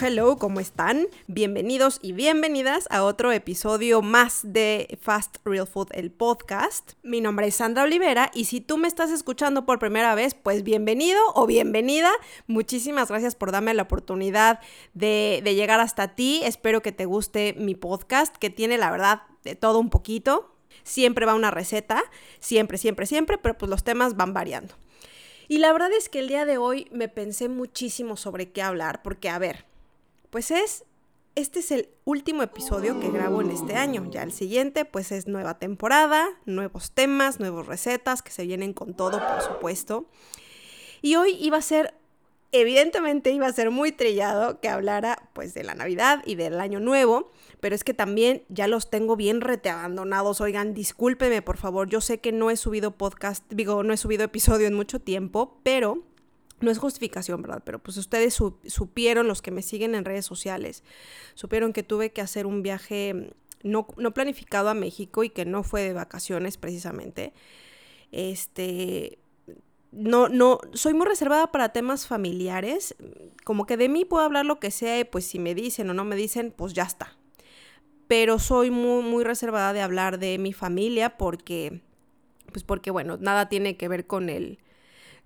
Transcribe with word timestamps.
Hello, 0.00 0.36
¿cómo 0.36 0.60
están? 0.60 1.08
Bienvenidos 1.26 1.98
y 2.02 2.12
bienvenidas 2.12 2.86
a 2.90 3.02
otro 3.02 3.32
episodio 3.32 4.00
más 4.00 4.42
de 4.44 4.96
Fast 5.02 5.38
Real 5.44 5.66
Food, 5.66 5.88
el 5.90 6.12
podcast. 6.12 6.92
Mi 7.02 7.20
nombre 7.20 7.48
es 7.48 7.56
Sandra 7.56 7.82
Olivera 7.82 8.30
y 8.32 8.44
si 8.44 8.60
tú 8.60 8.78
me 8.78 8.86
estás 8.86 9.10
escuchando 9.10 9.66
por 9.66 9.80
primera 9.80 10.14
vez, 10.14 10.34
pues 10.34 10.62
bienvenido 10.62 11.20
o 11.34 11.46
bienvenida. 11.46 12.12
Muchísimas 12.46 13.08
gracias 13.08 13.34
por 13.34 13.50
darme 13.50 13.74
la 13.74 13.82
oportunidad 13.82 14.60
de, 14.94 15.40
de 15.42 15.56
llegar 15.56 15.80
hasta 15.80 16.14
ti. 16.14 16.42
Espero 16.44 16.80
que 16.80 16.92
te 16.92 17.04
guste 17.04 17.54
mi 17.58 17.74
podcast, 17.74 18.36
que 18.36 18.50
tiene 18.50 18.78
la 18.78 18.92
verdad 18.92 19.22
de 19.42 19.56
todo 19.56 19.80
un 19.80 19.90
poquito. 19.90 20.54
Siempre 20.84 21.26
va 21.26 21.34
una 21.34 21.50
receta, 21.50 22.04
siempre, 22.38 22.78
siempre, 22.78 23.06
siempre, 23.06 23.36
pero 23.36 23.58
pues 23.58 23.68
los 23.68 23.82
temas 23.82 24.16
van 24.16 24.32
variando. 24.32 24.76
Y 25.48 25.58
la 25.58 25.72
verdad 25.72 25.90
es 25.92 26.08
que 26.08 26.18
el 26.18 26.28
día 26.28 26.44
de 26.44 26.58
hoy 26.58 26.86
me 26.92 27.08
pensé 27.08 27.48
muchísimo 27.48 28.16
sobre 28.16 28.52
qué 28.52 28.60
hablar, 28.62 29.02
porque 29.02 29.30
a 29.30 29.38
ver, 29.38 29.67
pues 30.30 30.50
es, 30.50 30.84
este 31.34 31.60
es 31.60 31.70
el 31.70 31.88
último 32.04 32.42
episodio 32.42 32.98
que 33.00 33.10
grabo 33.10 33.40
en 33.40 33.50
este 33.50 33.76
año, 33.76 34.08
ya 34.10 34.22
el 34.22 34.32
siguiente 34.32 34.84
pues 34.84 35.12
es 35.12 35.28
nueva 35.28 35.58
temporada, 35.58 36.26
nuevos 36.46 36.92
temas, 36.92 37.40
nuevas 37.40 37.66
recetas 37.66 38.22
que 38.22 38.30
se 38.30 38.46
vienen 38.46 38.72
con 38.72 38.94
todo, 38.94 39.18
por 39.18 39.42
supuesto. 39.42 40.06
Y 41.00 41.14
hoy 41.14 41.36
iba 41.40 41.58
a 41.58 41.62
ser 41.62 41.94
evidentemente 42.52 43.30
iba 43.30 43.46
a 43.46 43.52
ser 43.52 43.70
muy 43.70 43.92
trillado 43.92 44.60
que 44.60 44.68
hablara 44.68 45.28
pues 45.34 45.54
de 45.54 45.64
la 45.64 45.74
Navidad 45.74 46.22
y 46.24 46.34
del 46.34 46.60
Año 46.60 46.80
Nuevo, 46.80 47.30
pero 47.60 47.74
es 47.74 47.84
que 47.84 47.94
también 47.94 48.42
ya 48.48 48.68
los 48.68 48.90
tengo 48.90 49.16
bien 49.16 49.40
rete 49.40 49.68
abandonados. 49.68 50.40
Oigan, 50.40 50.74
discúlpeme 50.74 51.42
por 51.42 51.58
favor, 51.58 51.88
yo 51.88 52.00
sé 52.00 52.20
que 52.20 52.32
no 52.32 52.50
he 52.50 52.56
subido 52.56 52.96
podcast, 52.96 53.44
digo, 53.50 53.82
no 53.82 53.92
he 53.92 53.96
subido 53.98 54.24
episodio 54.24 54.66
en 54.66 54.74
mucho 54.74 55.00
tiempo, 55.00 55.60
pero 55.62 56.04
no 56.60 56.70
es 56.70 56.78
justificación, 56.78 57.42
¿verdad? 57.42 57.62
Pero 57.64 57.78
pues 57.78 57.96
ustedes 57.96 58.34
supieron, 58.34 59.28
los 59.28 59.42
que 59.42 59.50
me 59.50 59.62
siguen 59.62 59.94
en 59.94 60.04
redes 60.04 60.26
sociales, 60.26 60.82
supieron 61.34 61.72
que 61.72 61.82
tuve 61.82 62.10
que 62.10 62.20
hacer 62.20 62.46
un 62.46 62.62
viaje 62.62 63.32
no, 63.62 63.86
no 63.96 64.14
planificado 64.14 64.68
a 64.68 64.74
México 64.74 65.24
y 65.24 65.30
que 65.30 65.44
no 65.44 65.62
fue 65.62 65.82
de 65.82 65.92
vacaciones 65.92 66.56
precisamente. 66.56 67.32
Este, 68.12 69.18
no, 69.90 70.28
no, 70.28 70.60
soy 70.74 70.94
muy 70.94 71.06
reservada 71.06 71.50
para 71.50 71.70
temas 71.70 72.06
familiares, 72.06 72.94
como 73.44 73.66
que 73.66 73.76
de 73.76 73.88
mí 73.88 74.04
puedo 74.04 74.24
hablar 74.24 74.46
lo 74.46 74.60
que 74.60 74.70
sea 74.70 74.98
y 74.98 75.04
pues 75.04 75.26
si 75.26 75.38
me 75.38 75.54
dicen 75.54 75.90
o 75.90 75.94
no 75.94 76.04
me 76.04 76.16
dicen, 76.16 76.52
pues 76.56 76.72
ya 76.72 76.84
está. 76.84 77.16
Pero 78.06 78.38
soy 78.38 78.70
muy, 78.70 79.02
muy 79.02 79.24
reservada 79.24 79.72
de 79.72 79.82
hablar 79.82 80.18
de 80.18 80.38
mi 80.38 80.52
familia 80.52 81.16
porque, 81.18 81.82
pues 82.52 82.64
porque 82.64 82.90
bueno, 82.90 83.18
nada 83.18 83.48
tiene 83.48 83.76
que 83.76 83.88
ver 83.88 84.06
con 84.06 84.30
el, 84.30 84.58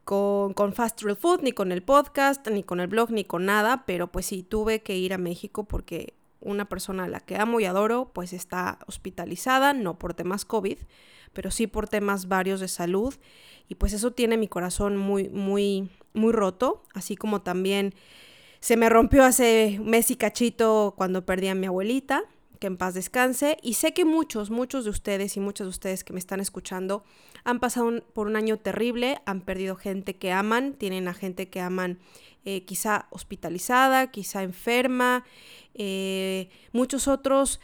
con, 0.04 0.54
con, 0.54 0.72
Fast 0.72 1.02
Real 1.02 1.16
Food, 1.16 1.42
ni 1.42 1.52
con 1.52 1.72
el 1.72 1.82
podcast, 1.82 2.48
ni 2.48 2.62
con 2.62 2.80
el 2.80 2.88
blog, 2.88 3.10
ni 3.10 3.24
con 3.24 3.46
nada, 3.46 3.84
pero 3.86 4.10
pues 4.10 4.26
sí 4.26 4.42
tuve 4.42 4.82
que 4.82 4.96
ir 4.96 5.12
a 5.12 5.18
México 5.18 5.64
porque 5.64 6.14
una 6.40 6.68
persona 6.68 7.04
a 7.04 7.08
la 7.08 7.20
que 7.20 7.36
amo 7.36 7.60
y 7.60 7.64
adoro 7.64 8.10
pues 8.12 8.32
está 8.32 8.78
hospitalizada, 8.86 9.72
no 9.72 9.98
por 9.98 10.14
temas 10.14 10.44
COVID, 10.44 10.78
pero 11.32 11.50
sí 11.50 11.66
por 11.66 11.88
temas 11.88 12.28
varios 12.28 12.60
de 12.60 12.68
salud 12.68 13.14
y 13.68 13.76
pues 13.76 13.92
eso 13.92 14.12
tiene 14.12 14.36
mi 14.36 14.48
corazón 14.48 14.96
muy, 14.96 15.28
muy, 15.28 15.88
muy 16.12 16.32
roto, 16.32 16.82
así 16.94 17.16
como 17.16 17.42
también 17.42 17.94
se 18.60 18.76
me 18.76 18.88
rompió 18.88 19.24
hace 19.24 19.80
mes 19.82 20.10
y 20.10 20.16
cachito 20.16 20.94
cuando 20.96 21.24
perdí 21.24 21.48
a 21.48 21.54
mi 21.54 21.66
abuelita, 21.66 22.22
que 22.62 22.68
en 22.68 22.76
paz 22.76 22.94
descanse, 22.94 23.58
y 23.60 23.74
sé 23.74 23.92
que 23.92 24.04
muchos, 24.04 24.50
muchos 24.50 24.84
de 24.84 24.90
ustedes 24.90 25.36
y 25.36 25.40
muchos 25.40 25.64
de 25.64 25.70
ustedes 25.70 26.04
que 26.04 26.12
me 26.12 26.20
están 26.20 26.38
escuchando 26.38 27.02
han 27.42 27.58
pasado 27.58 28.04
por 28.12 28.28
un 28.28 28.36
año 28.36 28.56
terrible, 28.56 29.20
han 29.26 29.40
perdido 29.40 29.74
gente 29.74 30.14
que 30.14 30.30
aman, 30.30 30.74
tienen 30.74 31.08
a 31.08 31.12
gente 31.12 31.48
que 31.48 31.60
aman 31.60 31.98
eh, 32.44 32.64
quizá 32.64 33.08
hospitalizada, 33.10 34.12
quizá 34.12 34.44
enferma, 34.44 35.24
eh, 35.74 36.50
muchos 36.70 37.08
otros 37.08 37.58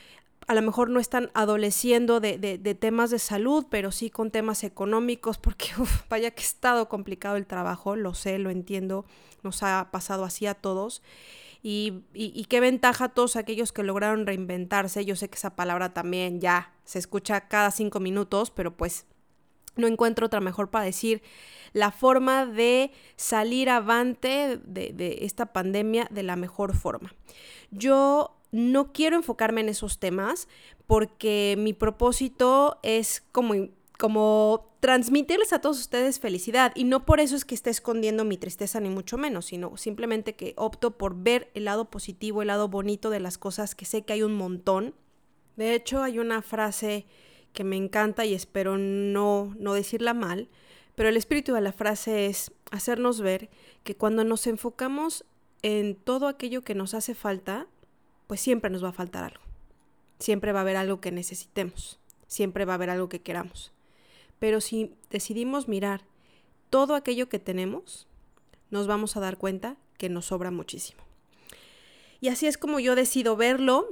a 0.49 0.55
lo 0.55 0.63
mejor 0.63 0.91
no 0.91 0.99
están 0.99 1.31
adoleciendo 1.33 2.19
de, 2.19 2.59
temas 2.81 3.11
de 3.11 3.21
salud, 3.21 3.67
pero 3.71 3.93
sí 3.93 4.11
con 4.11 4.33
temas 4.33 4.65
económicos, 4.65 5.39
porque 5.39 5.69
vaya 6.11 6.33
que 6.33 6.43
ha 6.43 6.45
estado 6.45 6.89
complicado 6.89 7.37
el 7.37 7.47
trabajo, 7.47 7.95
lo 7.95 8.15
sé, 8.15 8.37
lo 8.41 8.51
entiendo, 8.51 9.05
nos 9.45 9.63
ha 9.63 9.91
pasado 9.93 10.25
así 10.25 10.47
a 10.47 10.55
todos. 10.55 11.03
Y, 11.71 12.47
qué 12.49 12.61
ventaja 12.61 13.11
todos 13.11 13.37
aquellos 13.37 13.73
que 13.73 13.83
lograron 13.83 14.27
reinventarse. 14.27 15.05
Yo 15.05 15.17
sé 15.17 15.29
que 15.29 15.37
esa 15.37 15.55
palabra 15.55 15.93
también 15.93 16.41
ya 16.41 16.73
se 16.85 16.99
escucha 16.99 17.47
cada 17.47 17.71
cinco 17.73 18.01
minutos, 18.01 18.51
pero 18.51 18.75
pues 18.75 19.05
no 19.77 19.87
encuentro 19.87 20.25
otra 20.25 20.41
mejor 20.41 20.71
para 20.71 20.87
decir 20.87 21.21
la 21.75 21.91
forma 21.93 22.47
de 22.47 22.91
salir 23.17 23.69
avante 23.69 24.59
de 24.65 25.19
esta 25.21 25.53
pandemia 25.53 26.09
de 26.11 26.23
la 26.23 26.37
mejor 26.37 26.75
forma. 26.75 27.13
Yo 27.71 28.39
no 28.51 28.95
quiero 28.95 29.17
enfocarme 29.17 29.61
en 29.61 29.69
esos 29.69 29.99
temas 29.99 30.49
porque 30.87 31.55
mi 31.59 31.75
propósito 31.75 32.79
es 32.83 33.23
como, 33.31 33.53
como 33.99 34.77
transmitirles 34.79 35.53
a 35.53 35.61
todos 35.61 35.79
ustedes 35.81 36.21
felicidad 36.21 36.73
y 36.77 36.85
no 36.85 37.05
por 37.05 37.19
eso 37.19 37.35
es 37.35 37.45
que 37.45 37.57
esté 37.57 37.71
escondiendo 37.71 38.25
mi 38.25 38.39
tristeza 38.39 38.79
ni 38.79 38.89
mucho 38.89 39.19
menos, 39.19 39.47
sino 39.47 39.77
simplemente 39.77 40.37
que 40.37 40.55
opto 40.57 40.97
por 40.97 41.17
ver 41.17 41.51
el 41.55 41.65
lado 41.65 41.91
positivo, 41.91 42.41
el 42.41 42.49
lado 42.49 42.69
bonito 42.69 43.11
de 43.11 43.19
las 43.19 43.39
cosas 43.39 43.75
que 43.75 43.85
sé 43.85 44.03
que 44.03 44.13
hay 44.13 44.23
un 44.23 44.35
montón. 44.35 44.95
De 45.57 45.75
hecho, 45.75 46.03
hay 46.03 46.21
una 46.21 46.43
frase 46.43 47.07
que 47.53 47.65
me 47.65 47.77
encanta 47.77 48.25
y 48.25 48.35
espero 48.35 48.79
no, 48.79 49.53
no 49.59 49.75
decirla 49.75 50.15
mal, 50.15 50.49
pero 50.95 51.09
el 51.09 51.17
espíritu 51.17 51.53
de 51.53 51.61
la 51.61 51.73
frase 51.73 52.27
es 52.27 52.53
hacernos 52.71 53.21
ver 53.21 53.51
que 53.83 53.97
cuando 53.97 54.23
nos 54.23 54.47
enfocamos 54.47 55.25
en 55.63 55.97
todo 55.97 56.29
aquello 56.29 56.63
que 56.63 56.77
nos 56.77 56.95
hace 56.95 57.17
falta, 57.17 57.67
pues 58.29 58.41
siempre 58.41 58.71
nos 58.71 58.85
va 58.85 58.91
a 58.91 58.93
faltar 58.93 59.25
algo. 59.25 59.43
Siempre 60.21 60.53
va 60.53 60.61
a 60.61 60.63
haber 60.63 60.77
algo 60.77 61.01
que 61.01 61.11
necesitemos. 61.11 61.99
Siempre 62.29 62.65
va 62.65 62.75
a 62.75 62.77
haber 62.77 62.91
algo 62.91 63.09
que 63.09 63.23
queramos. 63.23 63.73
Pero 64.39 64.61
si 64.61 64.95
decidimos 65.11 65.69
mirar 65.69 66.03
todo 66.71 66.95
aquello 66.95 67.29
que 67.29 67.39
tenemos, 67.39 68.07
nos 68.71 68.87
vamos 68.87 69.17
a 69.17 69.21
dar 69.21 69.39
cuenta 69.39 69.77
que 69.97 70.09
nos 70.09 70.27
sobra 70.27 70.51
muchísimo. 70.51 71.03
Y 72.21 72.29
así 72.29 72.47
es 72.47 72.59
como 72.59 72.81
yo 72.81 72.95
decido 72.95 73.37
verlo. 73.37 73.89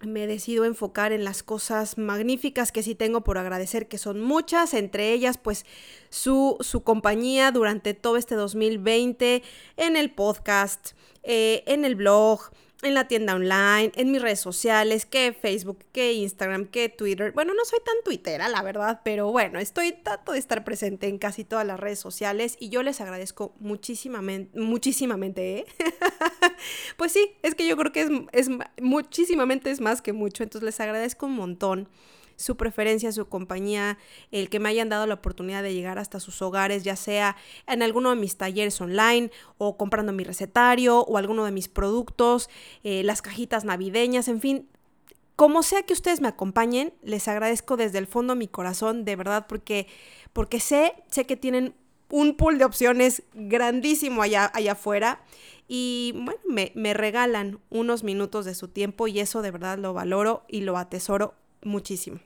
Me 0.00 0.26
decido 0.26 0.64
enfocar 0.64 1.12
en 1.12 1.22
las 1.22 1.44
cosas 1.44 1.96
magníficas 1.96 2.72
que 2.72 2.82
sí 2.82 2.96
tengo 2.96 3.22
por 3.22 3.38
agradecer, 3.38 3.86
que 3.86 3.98
son 3.98 4.20
muchas, 4.20 4.74
entre 4.74 5.12
ellas 5.12 5.38
pues 5.38 5.64
su, 6.10 6.56
su 6.60 6.82
compañía 6.82 7.52
durante 7.52 7.94
todo 7.94 8.16
este 8.16 8.34
2020, 8.34 9.44
en 9.76 9.96
el 9.96 10.10
podcast, 10.10 10.92
eh, 11.22 11.62
en 11.66 11.84
el 11.84 11.94
blog, 11.94 12.50
en 12.82 12.94
la 12.94 13.06
tienda 13.06 13.34
online, 13.34 13.92
en 13.94 14.10
mis 14.10 14.20
redes 14.20 14.40
sociales, 14.40 15.06
que 15.06 15.32
Facebook, 15.32 15.84
que 15.92 16.12
Instagram, 16.12 16.66
que 16.66 16.88
Twitter. 16.88 17.32
Bueno, 17.32 17.54
no 17.54 17.64
soy 17.64 17.78
tan 17.84 17.94
tuitera, 18.04 18.48
la 18.48 18.62
verdad, 18.62 19.00
pero 19.04 19.30
bueno, 19.30 19.58
estoy 19.58 19.92
trato 19.92 20.32
de 20.32 20.38
estar 20.38 20.64
presente 20.64 21.06
en 21.06 21.18
casi 21.18 21.44
todas 21.44 21.66
las 21.66 21.78
redes 21.78 22.00
sociales 22.00 22.56
y 22.58 22.68
yo 22.68 22.82
les 22.82 23.00
agradezco 23.00 23.54
muchísimamente, 23.60 24.58
muchísimamente, 24.58 25.58
¿eh? 25.58 25.66
pues 26.96 27.12
sí, 27.12 27.32
es 27.42 27.54
que 27.54 27.66
yo 27.66 27.76
creo 27.76 27.92
que 27.92 28.02
es, 28.02 28.10
es 28.32 28.48
muchísimamente 28.80 29.70
es 29.70 29.80
más 29.80 30.02
que 30.02 30.12
mucho, 30.12 30.42
entonces 30.42 30.64
les 30.64 30.80
agradezco 30.80 31.26
un 31.26 31.36
montón 31.36 31.88
su 32.36 32.56
preferencia, 32.56 33.12
su 33.12 33.28
compañía, 33.28 33.98
el 34.30 34.48
que 34.48 34.60
me 34.60 34.68
hayan 34.68 34.88
dado 34.88 35.06
la 35.06 35.14
oportunidad 35.14 35.62
de 35.62 35.74
llegar 35.74 35.98
hasta 35.98 36.20
sus 36.20 36.42
hogares, 36.42 36.84
ya 36.84 36.96
sea 36.96 37.36
en 37.66 37.82
alguno 37.82 38.10
de 38.10 38.16
mis 38.16 38.36
talleres 38.36 38.80
online 38.80 39.30
o 39.58 39.76
comprando 39.76 40.12
mi 40.12 40.24
recetario 40.24 41.00
o 41.00 41.18
alguno 41.18 41.44
de 41.44 41.52
mis 41.52 41.68
productos, 41.68 42.50
eh, 42.84 43.02
las 43.02 43.22
cajitas 43.22 43.64
navideñas, 43.64 44.28
en 44.28 44.40
fin. 44.40 44.68
Como 45.36 45.62
sea 45.62 45.82
que 45.82 45.94
ustedes 45.94 46.20
me 46.20 46.28
acompañen, 46.28 46.92
les 47.02 47.26
agradezco 47.26 47.76
desde 47.76 47.98
el 47.98 48.06
fondo 48.06 48.34
de 48.34 48.38
mi 48.38 48.48
corazón, 48.48 49.04
de 49.04 49.16
verdad, 49.16 49.46
porque, 49.48 49.86
porque 50.32 50.60
sé, 50.60 50.94
sé 51.08 51.24
que 51.24 51.36
tienen 51.36 51.74
un 52.10 52.36
pool 52.36 52.58
de 52.58 52.66
opciones 52.66 53.22
grandísimo 53.32 54.22
allá, 54.22 54.52
allá 54.54 54.72
afuera 54.72 55.22
y 55.66 56.12
bueno, 56.14 56.38
me, 56.46 56.70
me, 56.74 56.92
regalan 56.92 57.58
unos 57.70 58.04
minutos 58.04 58.44
de 58.44 58.54
su 58.54 58.68
tiempo 58.68 59.08
y 59.08 59.18
eso 59.20 59.40
de 59.40 59.50
verdad 59.50 59.78
lo 59.78 59.94
valoro 59.94 60.44
y 60.46 60.60
lo 60.60 60.76
atesoro 60.76 61.34
muchísimo. 61.64 62.20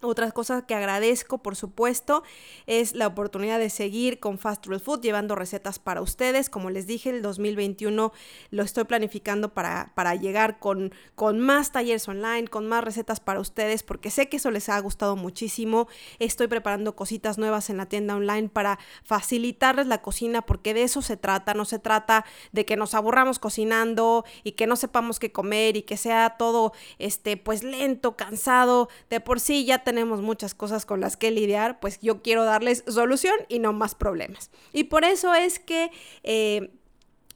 Otra 0.00 0.30
cosa 0.30 0.64
que 0.64 0.76
agradezco, 0.76 1.38
por 1.38 1.56
supuesto, 1.56 2.22
es 2.68 2.94
la 2.94 3.08
oportunidad 3.08 3.58
de 3.58 3.68
seguir 3.68 4.20
con 4.20 4.38
Fast 4.38 4.64
Real 4.66 4.80
Food 4.80 5.00
llevando 5.00 5.34
recetas 5.34 5.80
para 5.80 6.02
ustedes. 6.02 6.48
Como 6.48 6.70
les 6.70 6.86
dije, 6.86 7.10
el 7.10 7.20
2021 7.20 8.12
lo 8.50 8.62
estoy 8.62 8.84
planificando 8.84 9.52
para, 9.54 9.90
para 9.96 10.14
llegar 10.14 10.60
con, 10.60 10.94
con 11.16 11.40
más 11.40 11.72
talleres 11.72 12.06
online, 12.06 12.46
con 12.46 12.68
más 12.68 12.84
recetas 12.84 13.18
para 13.18 13.40
ustedes, 13.40 13.82
porque 13.82 14.10
sé 14.10 14.28
que 14.28 14.36
eso 14.36 14.52
les 14.52 14.68
ha 14.68 14.78
gustado 14.78 15.16
muchísimo. 15.16 15.88
Estoy 16.20 16.46
preparando 16.46 16.94
cositas 16.94 17.36
nuevas 17.36 17.68
en 17.68 17.78
la 17.78 17.86
tienda 17.86 18.14
online 18.14 18.50
para 18.50 18.78
facilitarles 19.02 19.88
la 19.88 20.00
cocina, 20.00 20.42
porque 20.42 20.74
de 20.74 20.84
eso 20.84 21.02
se 21.02 21.16
trata. 21.16 21.54
No 21.54 21.64
se 21.64 21.80
trata 21.80 22.24
de 22.52 22.64
que 22.64 22.76
nos 22.76 22.94
aburramos 22.94 23.40
cocinando 23.40 24.24
y 24.44 24.52
que 24.52 24.68
no 24.68 24.76
sepamos 24.76 25.18
qué 25.18 25.32
comer 25.32 25.76
y 25.76 25.82
que 25.82 25.96
sea 25.96 26.36
todo, 26.38 26.72
este, 27.00 27.36
pues 27.36 27.64
lento, 27.64 28.16
cansado. 28.16 28.88
De 29.10 29.18
por 29.18 29.40
sí 29.40 29.64
ya 29.64 29.87
tenemos 29.88 30.20
muchas 30.20 30.54
cosas 30.54 30.84
con 30.84 31.00
las 31.00 31.16
que 31.16 31.30
lidiar, 31.30 31.80
pues 31.80 31.98
yo 32.00 32.20
quiero 32.20 32.44
darles 32.44 32.84
solución 32.86 33.34
y 33.48 33.58
no 33.58 33.72
más 33.72 33.94
problemas. 33.94 34.50
Y 34.74 34.84
por 34.84 35.04
eso 35.04 35.34
es 35.34 35.58
que... 35.58 35.90
Eh, 36.24 36.70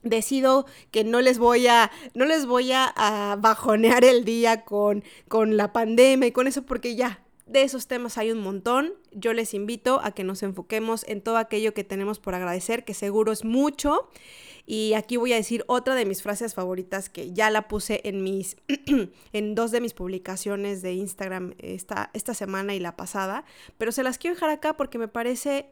decido 0.02 0.66
que 0.90 1.04
no 1.04 1.20
les 1.20 1.38
voy 1.38 1.68
a, 1.68 1.92
no 2.14 2.24
les 2.24 2.44
voy 2.44 2.72
a, 2.72 2.92
bajonear 3.38 4.04
el 4.04 4.24
día 4.24 4.64
con, 4.64 5.04
con 5.28 5.56
la 5.56 5.72
pandemia 5.72 6.26
y 6.26 6.32
con 6.32 6.48
eso 6.48 6.62
porque 6.62 6.96
ya, 6.96 7.22
de 7.52 7.62
esos 7.62 7.86
temas 7.86 8.18
hay 8.18 8.32
un 8.32 8.40
montón. 8.40 8.94
Yo 9.12 9.34
les 9.34 9.52
invito 9.54 10.00
a 10.02 10.12
que 10.12 10.24
nos 10.24 10.42
enfoquemos 10.42 11.04
en 11.06 11.20
todo 11.20 11.36
aquello 11.36 11.74
que 11.74 11.84
tenemos 11.84 12.18
por 12.18 12.34
agradecer, 12.34 12.84
que 12.84 12.94
seguro 12.94 13.30
es 13.30 13.44
mucho. 13.44 14.08
Y 14.64 14.94
aquí 14.94 15.16
voy 15.16 15.32
a 15.32 15.36
decir 15.36 15.64
otra 15.66 15.94
de 15.94 16.06
mis 16.06 16.22
frases 16.22 16.54
favoritas 16.54 17.10
que 17.10 17.32
ya 17.32 17.50
la 17.50 17.68
puse 17.68 18.00
en 18.04 18.22
mis 18.22 18.56
en 19.32 19.54
dos 19.54 19.70
de 19.70 19.80
mis 19.80 19.92
publicaciones 19.92 20.82
de 20.82 20.94
Instagram 20.94 21.54
esta, 21.58 22.10
esta 22.14 22.32
semana 22.32 22.74
y 22.74 22.78
la 22.78 22.96
pasada, 22.96 23.44
pero 23.76 23.92
se 23.92 24.02
las 24.02 24.18
quiero 24.18 24.34
dejar 24.34 24.50
acá 24.50 24.76
porque 24.76 24.98
me 24.98 25.08
parece 25.08 25.66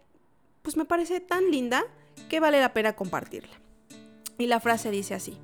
pues 0.62 0.76
me 0.76 0.84
parece 0.84 1.20
tan 1.20 1.50
linda 1.50 1.84
que 2.28 2.40
vale 2.40 2.60
la 2.60 2.72
pena 2.72 2.94
compartirla. 2.94 3.58
Y 4.38 4.46
la 4.46 4.60
frase 4.60 4.90
dice 4.90 5.14
así: 5.14 5.38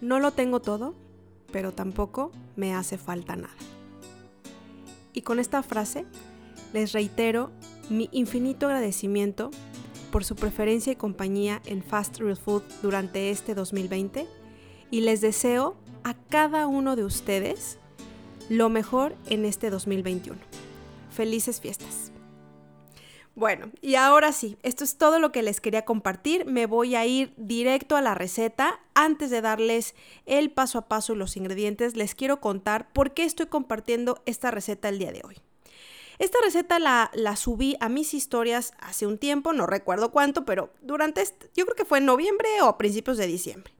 No 0.00 0.20
lo 0.20 0.32
tengo 0.32 0.60
todo, 0.60 0.94
pero 1.50 1.72
tampoco 1.72 2.30
me 2.56 2.74
hace 2.74 2.98
falta 2.98 3.36
nada. 3.36 3.69
Y 5.12 5.22
con 5.22 5.38
esta 5.38 5.62
frase 5.62 6.04
les 6.72 6.92
reitero 6.92 7.50
mi 7.88 8.08
infinito 8.12 8.66
agradecimiento 8.66 9.50
por 10.10 10.24
su 10.24 10.36
preferencia 10.36 10.92
y 10.92 10.96
compañía 10.96 11.62
en 11.66 11.82
Fast 11.82 12.18
Real 12.18 12.36
Food 12.36 12.62
durante 12.82 13.30
este 13.30 13.54
2020 13.54 14.26
y 14.90 15.00
les 15.00 15.20
deseo 15.20 15.76
a 16.04 16.14
cada 16.14 16.66
uno 16.66 16.96
de 16.96 17.04
ustedes 17.04 17.78
lo 18.48 18.68
mejor 18.68 19.14
en 19.26 19.44
este 19.44 19.70
2021. 19.70 20.38
Felices 21.10 21.60
fiestas. 21.60 22.09
Bueno, 23.40 23.70
y 23.80 23.94
ahora 23.94 24.32
sí, 24.32 24.58
esto 24.62 24.84
es 24.84 24.98
todo 24.98 25.18
lo 25.18 25.32
que 25.32 25.42
les 25.42 25.62
quería 25.62 25.86
compartir. 25.86 26.44
Me 26.44 26.66
voy 26.66 26.94
a 26.94 27.06
ir 27.06 27.32
directo 27.38 27.96
a 27.96 28.02
la 28.02 28.14
receta. 28.14 28.80
Antes 28.92 29.30
de 29.30 29.40
darles 29.40 29.94
el 30.26 30.50
paso 30.50 30.76
a 30.76 30.88
paso 30.88 31.14
y 31.14 31.16
los 31.16 31.38
ingredientes, 31.38 31.96
les 31.96 32.14
quiero 32.14 32.42
contar 32.42 32.92
por 32.92 33.14
qué 33.14 33.24
estoy 33.24 33.46
compartiendo 33.46 34.22
esta 34.26 34.50
receta 34.50 34.90
el 34.90 34.98
día 34.98 35.10
de 35.10 35.22
hoy. 35.24 35.38
Esta 36.18 36.36
receta 36.44 36.78
la, 36.78 37.10
subí 37.36 37.78
a 37.80 37.88
mis 37.88 38.12
historias 38.12 38.74
hace 38.78 39.06
un 39.06 39.16
tiempo, 39.16 39.54
no 39.54 39.66
recuerdo 39.66 40.10
cuánto, 40.10 40.44
pero 40.44 40.68
durante, 40.82 41.24
yo 41.56 41.64
creo 41.64 41.76
que 41.76 41.86
fue 41.86 41.96
en 41.96 42.04
noviembre 42.04 42.46
o 42.60 42.76
principios 42.76 43.16
de 43.16 43.26
diciembre. 43.26 43.72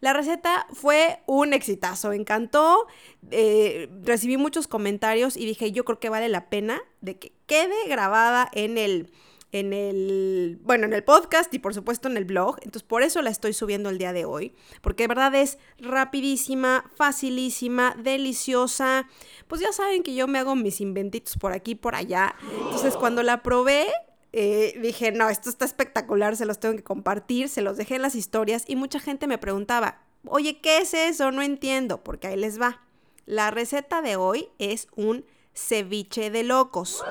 La 0.00 0.12
receta 0.12 0.66
fue 0.72 1.20
un 1.26 1.52
exitazo, 1.52 2.12
encantó, 2.12 2.86
eh, 3.30 3.88
recibí 4.02 4.36
muchos 4.36 4.68
comentarios 4.68 5.36
y 5.36 5.44
dije, 5.44 5.72
yo 5.72 5.84
creo 5.84 5.98
que 5.98 6.08
vale 6.08 6.28
la 6.28 6.48
pena 6.48 6.80
de 7.00 7.18
que 7.18 7.32
quede 7.46 7.88
grabada 7.88 8.48
en 8.52 8.78
el, 8.78 9.10
en 9.50 9.72
el, 9.72 10.58
bueno, 10.62 10.86
en 10.86 10.92
el 10.92 11.02
podcast 11.02 11.52
y 11.52 11.58
por 11.58 11.74
supuesto 11.74 12.08
en 12.08 12.16
el 12.16 12.24
blog. 12.24 12.56
Entonces 12.58 12.82
por 12.84 13.02
eso 13.02 13.22
la 13.22 13.30
estoy 13.30 13.52
subiendo 13.52 13.90
el 13.90 13.98
día 13.98 14.12
de 14.12 14.24
hoy, 14.24 14.54
porque 14.82 15.04
de 15.04 15.08
verdad 15.08 15.34
es 15.34 15.58
rapidísima, 15.78 16.90
facilísima, 16.94 17.96
deliciosa. 17.98 19.08
Pues 19.48 19.60
ya 19.60 19.72
saben 19.72 20.02
que 20.02 20.14
yo 20.14 20.28
me 20.28 20.38
hago 20.38 20.54
mis 20.54 20.80
inventitos 20.80 21.36
por 21.36 21.52
aquí, 21.52 21.74
por 21.74 21.94
allá. 21.94 22.34
Entonces 22.62 22.96
cuando 22.96 23.22
la 23.22 23.42
probé, 23.42 23.88
eh, 24.32 24.78
dije, 24.80 25.12
no, 25.12 25.28
esto 25.28 25.48
está 25.48 25.64
espectacular, 25.64 26.36
se 26.36 26.44
los 26.44 26.60
tengo 26.60 26.76
que 26.76 26.84
compartir, 26.84 27.48
se 27.48 27.62
los 27.62 27.76
dejé 27.76 27.96
en 27.96 28.02
las 28.02 28.14
historias 28.14 28.64
y 28.66 28.76
mucha 28.76 29.00
gente 29.00 29.26
me 29.26 29.38
preguntaba, 29.38 30.02
oye, 30.26 30.60
¿qué 30.60 30.78
es 30.78 30.94
eso? 30.94 31.30
No 31.30 31.42
entiendo, 31.42 32.02
porque 32.04 32.28
ahí 32.28 32.36
les 32.36 32.60
va. 32.60 32.82
La 33.26 33.50
receta 33.50 34.02
de 34.02 34.16
hoy 34.16 34.48
es 34.58 34.88
un 34.96 35.24
ceviche 35.54 36.30
de 36.30 36.42
locos. 36.42 37.04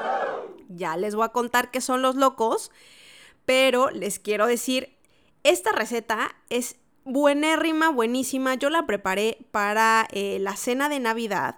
Ya 0.69 0.97
les 0.97 1.15
voy 1.15 1.25
a 1.25 1.29
contar 1.29 1.71
qué 1.71 1.81
son 1.81 2.01
los 2.01 2.15
locos, 2.15 2.71
pero 3.45 3.89
les 3.89 4.19
quiero 4.19 4.47
decir, 4.47 4.95
esta 5.43 5.71
receta 5.71 6.35
es 6.49 6.77
buenérrima, 7.03 7.89
buenísima. 7.89 8.55
Yo 8.55 8.69
la 8.69 8.85
preparé 8.85 9.37
para 9.51 10.07
eh, 10.11 10.37
la 10.39 10.55
cena 10.55 10.89
de 10.89 10.99
Navidad 10.99 11.57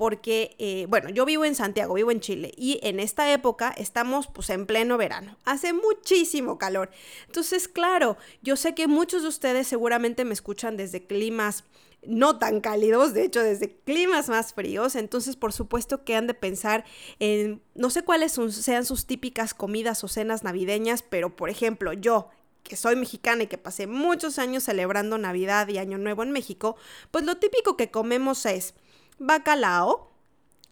porque, 0.00 0.56
eh, 0.58 0.86
bueno, 0.88 1.10
yo 1.10 1.26
vivo 1.26 1.44
en 1.44 1.54
Santiago, 1.54 1.92
vivo 1.92 2.10
en 2.10 2.20
Chile, 2.20 2.54
y 2.56 2.80
en 2.82 3.00
esta 3.00 3.30
época 3.34 3.68
estamos 3.76 4.28
pues 4.28 4.48
en 4.48 4.64
pleno 4.64 4.96
verano, 4.96 5.36
hace 5.44 5.74
muchísimo 5.74 6.56
calor. 6.56 6.88
Entonces, 7.26 7.68
claro, 7.68 8.16
yo 8.40 8.56
sé 8.56 8.74
que 8.74 8.88
muchos 8.88 9.20
de 9.20 9.28
ustedes 9.28 9.66
seguramente 9.66 10.24
me 10.24 10.32
escuchan 10.32 10.78
desde 10.78 11.06
climas 11.06 11.64
no 12.02 12.38
tan 12.38 12.62
cálidos, 12.62 13.12
de 13.12 13.24
hecho 13.24 13.42
desde 13.42 13.76
climas 13.84 14.30
más 14.30 14.54
fríos, 14.54 14.96
entonces 14.96 15.36
por 15.36 15.52
supuesto 15.52 16.02
que 16.02 16.16
han 16.16 16.26
de 16.26 16.32
pensar 16.32 16.86
en, 17.18 17.60
no 17.74 17.90
sé 17.90 18.02
cuáles 18.02 18.32
sean 18.52 18.86
sus 18.86 19.04
típicas 19.04 19.52
comidas 19.52 20.02
o 20.02 20.08
cenas 20.08 20.44
navideñas, 20.44 21.02
pero 21.02 21.36
por 21.36 21.50
ejemplo 21.50 21.92
yo 21.92 22.30
que 22.62 22.76
soy 22.76 22.96
mexicana 22.96 23.42
y 23.42 23.48
que 23.48 23.58
pasé 23.58 23.86
muchos 23.86 24.38
años 24.38 24.64
celebrando 24.64 25.18
Navidad 25.18 25.68
y 25.68 25.76
Año 25.76 25.98
Nuevo 25.98 26.22
en 26.22 26.30
México, 26.30 26.76
pues 27.10 27.22
lo 27.24 27.36
típico 27.36 27.76
que 27.76 27.90
comemos 27.90 28.46
es 28.46 28.72
bacalao. 29.20 30.10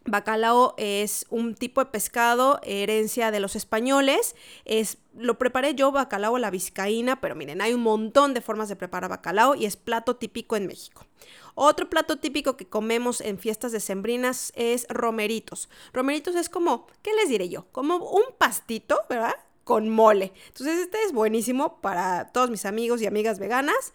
Bacalao 0.05 0.73
es 0.77 1.25
un 1.29 1.53
tipo 1.53 1.83
de 1.83 1.91
pescado, 1.91 2.59
herencia 2.63 3.31
de 3.31 3.39
los 3.39 3.55
españoles. 3.55 4.35
Es, 4.65 4.97
lo 5.13 5.37
preparé 5.37 5.75
yo, 5.75 5.91
bacalao 5.91 6.35
a 6.35 6.39
la 6.39 6.49
vizcaína, 6.49 7.21
pero 7.21 7.35
miren, 7.35 7.61
hay 7.61 7.73
un 7.73 7.81
montón 7.81 8.33
de 8.33 8.41
formas 8.41 8.69
de 8.69 8.75
preparar 8.75 9.09
bacalao 9.09 9.55
y 9.55 9.65
es 9.65 9.77
plato 9.77 10.15
típico 10.15 10.55
en 10.55 10.65
México. 10.67 11.05
Otro 11.53 11.89
plato 11.89 12.17
típico 12.17 12.57
que 12.57 12.67
comemos 12.67 13.21
en 13.21 13.37
fiestas 13.37 13.71
decembrinas 13.71 14.51
es 14.55 14.87
romeritos. 14.89 15.69
Romeritos 15.93 16.35
es 16.35 16.49
como, 16.49 16.87
¿qué 17.03 17.13
les 17.13 17.29
diré 17.29 17.49
yo? 17.49 17.67
Como 17.71 17.97
un 17.97 18.23
pastito, 18.37 19.01
¿verdad? 19.09 19.35
Con 19.63 19.89
mole. 19.89 20.33
Entonces 20.47 20.79
este 20.79 21.03
es 21.03 21.11
buenísimo 21.11 21.81
para 21.81 22.31
todos 22.31 22.49
mis 22.49 22.65
amigos 22.65 23.01
y 23.01 23.05
amigas 23.05 23.37
veganas. 23.37 23.93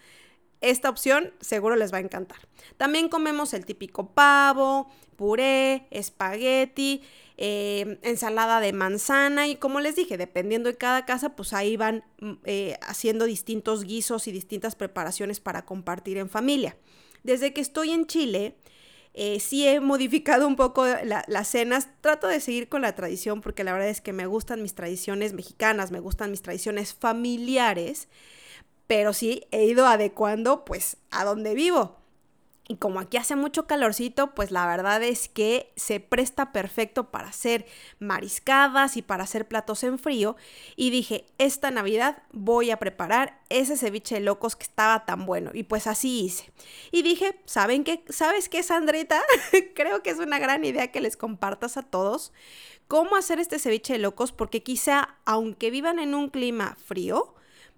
Esta 0.61 0.89
opción 0.89 1.33
seguro 1.41 1.77
les 1.77 1.93
va 1.93 1.99
a 1.99 2.01
encantar. 2.01 2.39
También 2.77 3.09
comemos 3.09 3.53
el 3.55 3.67
típico 3.67 4.11
pavo, 4.11 4.89
puré, 5.17 5.87
espagueti, 5.91 7.03
eh, 7.37 7.99
ensalada 8.03 8.61
de 8.61 8.73
manzana 8.73 9.49
y 9.49 9.57
como 9.57 9.81
les 9.81 9.97
dije, 9.97 10.17
dependiendo 10.17 10.71
de 10.71 10.77
cada 10.77 11.05
casa, 11.05 11.37
pues 11.37 11.53
ahí 11.53 11.77
van 11.77 12.05
mm, 12.21 12.33
eh, 12.45 12.79
haciendo 12.83 13.25
distintos 13.25 13.85
guisos 13.85 14.29
y 14.29 14.33
distintas 14.33 14.77
preparaciones 14.77 15.41
para 15.41 15.65
compartir 15.65 16.17
en 16.19 16.29
familia. 16.29 16.77
Desde 17.25 17.53
que 17.53 17.61
estoy 17.61 17.91
en 17.91 18.07
Chile, 18.07 18.57
eh, 19.15 19.41
sí 19.41 19.67
he 19.67 19.81
modificado 19.81 20.47
un 20.47 20.57
poco 20.57 20.85
las 21.05 21.49
cenas. 21.49 21.89
Trato 22.01 22.27
de 22.27 22.41
seguir 22.41 22.69
con 22.69 22.83
la 22.83 22.95
tradición 22.95 23.41
porque 23.41 23.65
la 23.65 23.73
verdad 23.73 23.89
es 23.89 24.01
que 24.01 24.13
me 24.13 24.27
gustan 24.27 24.63
mis 24.63 24.75
tradiciones 24.75 25.33
mexicanas, 25.33 25.91
me 25.91 26.01
gustan 26.01 26.31
mis 26.31 26.43
tradiciones 26.43 26.95
familiares 26.95 28.09
pero 28.87 29.13
sí 29.13 29.47
he 29.51 29.65
ido 29.65 29.87
adecuando 29.87 30.65
pues 30.65 30.97
a 31.11 31.25
donde 31.25 31.55
vivo. 31.55 31.99
Y 32.67 32.77
como 32.77 32.99
aquí 32.99 33.19
hace 33.19 33.37
mucho 33.37 33.67
calorcito, 33.67 34.35
pues 34.35 34.51
la 34.51 34.67
verdad 34.67 35.03
es 35.03 35.29
que 35.29 35.71
se 35.77 36.01
presta 36.01 36.51
perfecto 36.51 37.11
para 37.11 37.29
hacer 37.29 37.67
mariscadas 37.99 38.97
y 38.97 39.03
para 39.03 39.25
hacer 39.25 39.47
platos 39.47 39.85
en 39.85 39.99
frío. 39.99 40.37
Y 40.75 40.89
dije, 40.89 41.27
esta 41.37 41.71
Navidad 41.71 42.23
voy 42.33 42.71
a 42.71 42.79
preparar 42.79 43.39
ese 43.51 43.77
ceviche 43.77 44.15
de 44.15 44.23
locos 44.23 44.57
que 44.57 44.63
estaba 44.63 45.05
tan 45.05 45.27
bueno. 45.27 45.51
Y 45.53 45.65
pues 45.65 45.87
así 45.87 46.25
hice. 46.25 46.53
Y 46.91 47.03
dije, 47.03 47.39
¿saben 47.45 47.85
qué? 47.85 48.03
¿Sabes 48.09 48.49
qué, 48.49 48.63
Sandrita? 48.63 49.23
Creo 49.75 50.03
que 50.03 50.09
es 50.09 50.19
una 50.19 50.39
gran 50.39 50.65
idea 50.65 50.91
que 50.91 51.03
les 51.03 51.19
compartas 51.19 51.77
a 51.77 51.83
todos 51.83 52.33
cómo 52.89 53.17
hacer 53.17 53.41
este 53.41 53.59
ceviche 53.59 53.95
de 53.95 53.99
locos, 53.99 54.33
porque 54.33 54.63
quizá, 54.63 55.17
aunque 55.25 55.71
vivan 55.71 55.99
en 55.99 56.15
un 56.15 56.29
clima 56.29 56.77
frío, 56.85 57.35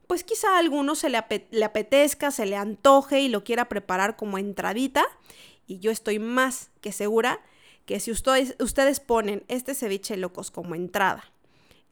pues 0.07 0.25
quizá 0.25 0.57
a 0.57 0.59
alguno 0.59 0.95
se 0.95 1.09
le, 1.09 1.19
apetezca, 1.19 2.31
se 2.31 2.47
le 2.47 2.57
antoje 2.57 3.21
y 3.21 3.29
lo 3.29 3.45
quiera 3.45 3.69
preparar 3.69 4.17
como 4.17 4.39
entradita. 4.39 5.05
Y 5.67 5.79
yo 5.81 5.91
estoy 5.91 6.19
más 6.19 6.71
que 6.81 6.93
segura 6.93 7.41
que 7.87 8.01
si 8.01 8.11
ustedes, 8.11 8.57
ustedes 8.61 9.01
ponen 9.01 9.45
este 9.49 9.75
ceviche 9.75 10.17
locos 10.17 10.51
como 10.51 10.75
entrada 10.75 11.25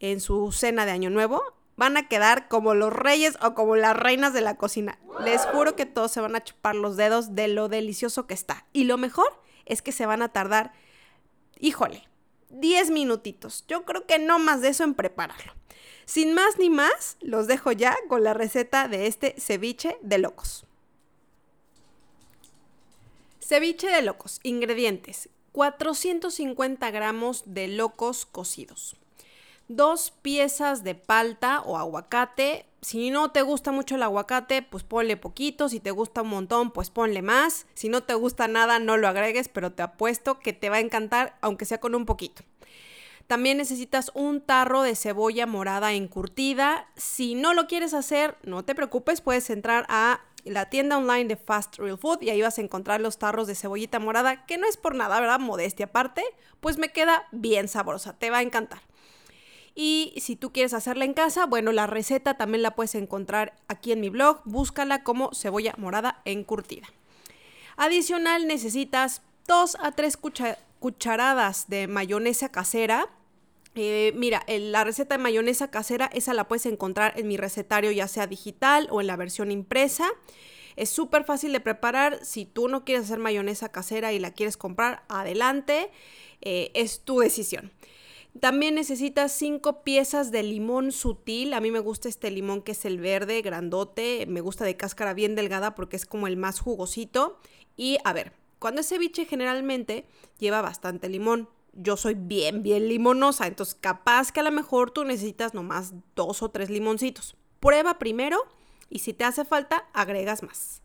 en 0.01 0.21
su 0.21 0.53
cena 0.53 0.87
de 0.87 0.93
Año 0.93 1.11
Nuevo, 1.11 1.43
van 1.77 1.97
a 1.97 2.09
quedar 2.09 2.49
como 2.49 2.75
los 2.75 2.93
reyes 2.93 3.37
o 3.43 3.55
como 3.55 3.77
las 3.77 3.97
reinas 3.97 4.33
de 4.33 4.41
la 4.41 4.57
cocina. 4.57 4.99
Les 5.25 5.43
juro 5.47 5.75
que 5.77 5.87
todos 5.87 6.13
se 6.13 6.21
van 6.21 6.37
a 6.37 6.45
chupar 6.45 6.75
los 6.77 6.97
dedos 6.97 7.35
de 7.35 7.49
lo 7.49 7.69
delicioso 7.69 8.27
que 8.27 8.35
está. 8.35 8.67
Y 8.73 8.85
lo 8.85 8.97
mejor 8.97 9.27
es 9.65 9.83
que 9.83 9.93
se 9.93 10.07
van 10.07 10.23
a 10.23 10.29
tardar, 10.29 10.73
híjole, 11.59 12.07
10 12.51 12.91
minutitos. 12.91 13.65
Yo 13.67 13.85
creo 13.85 14.07
que 14.07 14.19
no 14.19 14.39
más 14.39 14.61
de 14.61 14.69
eso 14.69 14.85
en 14.85 14.95
prepararlo. 14.95 15.53
Sin 16.07 16.35
más 16.35 16.59
ni 16.59 16.71
más, 16.71 17.17
los 17.21 17.47
dejo 17.47 17.73
ya 17.73 17.97
con 18.09 18.25
la 18.25 18.35
receta 18.35 18.89
de 18.89 19.07
este 19.07 19.35
ceviche 19.39 19.97
de 20.03 20.19
locos. 20.19 20.65
Ceviche 23.41 23.89
de 23.89 24.03
locos. 24.03 24.41
Ingredientes. 24.43 25.29
450 25.53 26.91
gramos 26.91 27.43
de 27.47 27.69
locos 27.69 28.27
cocidos. 28.27 28.97
Dos 29.69 30.11
piezas 30.11 30.83
de 30.83 30.95
palta 30.95 31.61
o 31.61 31.79
aguacate. 31.79 32.67
Si 32.83 33.11
no 33.11 33.31
te 33.31 33.43
gusta 33.43 33.71
mucho 33.71 33.95
el 33.95 34.03
aguacate, 34.03 34.63
pues 34.63 34.83
ponle 34.83 35.17
poquito. 35.17 35.69
Si 35.69 35.81
te 35.81 35.91
gusta 35.91 36.23
un 36.23 36.29
montón, 36.29 36.71
pues 36.71 36.91
ponle 36.91 37.23
más. 37.23 37.67
Si 37.75 37.89
no 37.89 38.03
te 38.03 38.15
gusta 38.15 38.49
nada, 38.49 38.79
no 38.79 38.97
lo 38.97 39.09
agregues, 39.09 39.49
pero 39.49 39.73
te 39.73 39.83
apuesto 39.83 40.39
que 40.39 40.53
te 40.53 40.69
va 40.69 40.77
a 40.77 40.81
encantar, 40.81 41.39
aunque 41.41 41.65
sea 41.65 41.81
con 41.81 41.95
un 41.95 42.05
poquito. 42.05 42.43
También 43.27 43.57
necesitas 43.57 44.11
un 44.15 44.41
tarro 44.41 44.83
de 44.83 44.97
cebolla 44.97 45.47
morada 45.47 45.93
encurtida. 45.93 46.89
Si 46.97 47.35
no 47.35 47.55
lo 47.55 47.67
quieres 47.67 47.95
hacer, 47.95 48.37
no 48.43 48.65
te 48.65 48.75
preocupes, 48.75 49.21
puedes 49.21 49.49
entrar 49.51 49.87
a 49.89 50.21
la 50.45 50.69
tienda 50.69 50.99
online 50.99 51.25
de 51.25 51.37
Fast 51.37 51.79
Real 51.79 51.99
Food 51.99 52.23
y 52.23 52.31
ahí 52.31 52.43
vas 52.43 52.59
a 52.59 52.63
encontrar 52.63 53.01
los 53.01 53.19
tarros 53.19 53.47
de 53.47 53.55
cebollita 53.55 53.99
morada, 53.99 54.45
que 54.45 54.59
no 54.59 54.67
es 54.67 54.77
por 54.77 54.95
nada, 54.95 55.19
¿verdad? 55.21 55.41
Modestia 55.41 55.87
aparte, 55.87 56.23
pues 56.61 56.77
me 56.77 56.91
queda 56.91 57.27
bien 57.33 57.69
sabrosa, 57.69 58.13
te 58.19 58.31
va 58.31 58.39
a 58.39 58.43
encantar. 58.43 58.83
Y 59.75 60.15
si 60.19 60.37
tú 60.37 60.53
quieres 60.53 60.75
hacerla 60.75 61.05
en 61.05 61.15
casa, 61.15 61.47
bueno, 61.47 61.73
la 61.73 61.87
receta 61.87 62.35
también 62.35 62.63
la 62.63 62.77
puedes 62.77 62.95
encontrar 62.95 63.55
aquí 63.69 63.91
en 63.91 64.01
mi 64.01 64.09
blog, 64.09 64.43
búscala 64.45 65.03
como 65.03 65.35
cebolla 65.35 65.75
morada 65.79 66.21
encurtida. 66.25 66.87
Adicional 67.77 68.47
necesitas 68.47 69.23
2 69.49 69.77
a 69.81 69.93
3 69.93 70.17
cucharadas 70.79 71.69
de 71.69 71.87
mayonesa 71.89 72.51
casera. 72.51 73.09
Eh, 73.75 74.13
mira, 74.17 74.45
la 74.47 74.85
receta 74.85 75.17
de 75.17 75.23
mayonesa 75.23 75.71
casera, 75.71 76.11
esa 76.13 76.35
la 76.35 76.47
puedes 76.47 76.67
encontrar 76.67 77.19
en 77.19 77.27
mi 77.27 77.37
recetario, 77.37 77.91
ya 77.91 78.07
sea 78.09 78.27
digital 78.27 78.89
o 78.91 79.01
en 79.01 79.07
la 79.07 79.17
versión 79.17 79.51
impresa. 79.51 80.09
Es 80.77 80.91
súper 80.91 81.25
fácil 81.25 81.53
de 81.53 81.61
preparar. 81.61 82.25
Si 82.25 82.45
tú 82.45 82.69
no 82.69 82.85
quieres 82.85 83.05
hacer 83.05 83.19
mayonesa 83.19 83.71
casera 83.71 84.13
y 84.13 84.19
la 84.19 84.33
quieres 84.33 84.57
comprar, 84.57 85.05
adelante. 85.09 85.91
Eh, 86.41 86.71
es 86.75 87.01
tu 87.01 87.21
decisión. 87.21 87.73
También 88.41 88.75
necesitas 88.75 89.31
cinco 89.31 89.85
piezas 89.85 90.33
de 90.33 90.43
limón 90.43 90.91
sutil. 90.91 91.55
A 91.55 91.61
mí 91.61 91.71
me 91.71 91.79
gusta 91.79 92.09
este 92.09 92.31
limón 92.33 92.63
que 92.63 92.73
es 92.73 92.85
el 92.85 92.99
verde, 92.99 93.41
grandote. 93.43 94.27
Me 94.27 94.41
gusta 94.41 94.65
de 94.65 94.77
cáscara 94.77 95.15
bien 95.15 95.37
delgada 95.37 95.77
porque 95.77 95.97
es 95.97 96.05
como 96.05 96.27
el 96.27 96.37
más 96.37 96.59
jugosito. 96.59 97.39
Y 97.77 97.99
a 98.03 98.13
ver, 98.13 98.33
cuando 98.65 98.81
es 98.81 98.89
ceviche 98.89 99.27
generalmente 99.27 100.07
lleva 100.39 100.63
bastante 100.63 101.11
limón. 101.11 101.51
Yo 101.75 101.99
soy 101.99 102.15
bien, 102.15 102.63
bien 102.63 102.89
limonosa, 102.89 103.47
entonces 103.47 103.77
capaz 103.79 104.33
que 104.33 104.41
a 104.41 104.43
lo 104.43 104.51
mejor 104.51 104.91
tú 104.91 105.05
necesitas 105.05 105.53
nomás 105.53 105.93
dos 106.17 106.43
o 106.43 106.51
tres 106.51 106.71
limoncitos. 106.71 107.37
Prueba 107.61 107.99
primero 107.99 108.39
y 108.89 109.01
si 109.01 109.13
te 109.13 109.25
hace 109.25 109.45
falta, 109.45 109.87
agregas 109.93 110.43
más. 110.43 110.81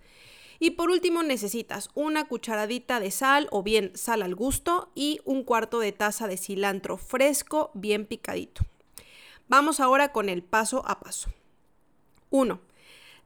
Y 0.60 0.72
por 0.72 0.90
último 0.90 1.24
necesitas 1.24 1.90
una 1.94 2.28
cucharadita 2.28 3.00
de 3.00 3.12
sal 3.12 3.48
o 3.50 3.64
bien 3.64 3.94
sal 3.96 4.24
al 4.24 4.36
gusto 4.36 4.92
y 4.94 5.22
un 5.24 5.46
cuarto 5.46 5.80
de 5.80 5.94
taza 5.94 6.28
de 6.28 6.36
cilantro 6.36 6.98
fresco 6.98 7.72
bien 7.76 8.06
picadito. 8.06 8.64
Vamos 9.48 9.80
ahora 9.80 10.12
con 10.12 10.28
el 10.28 10.44
paso 10.44 10.84
a 10.86 11.00
paso. 11.00 11.30
1. 12.30 12.60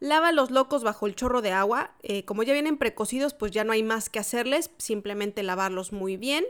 Lava 0.03 0.33
los 0.33 0.51
locos 0.51 0.83
bajo 0.83 1.07
el 1.07 1.15
chorro 1.15 1.41
de 1.41 1.53
agua. 1.53 1.91
Eh, 2.01 2.25
como 2.25 2.43
ya 2.43 2.51
vienen 2.51 2.75
precocidos, 2.75 3.33
pues 3.33 3.53
ya 3.53 3.63
no 3.63 3.71
hay 3.71 3.83
más 3.83 4.09
que 4.09 4.19
hacerles, 4.19 4.69
simplemente 4.77 5.43
lavarlos 5.43 5.93
muy 5.93 6.17
bien 6.17 6.43